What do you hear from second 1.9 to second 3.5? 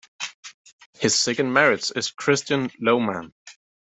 is to Kristen Lowman.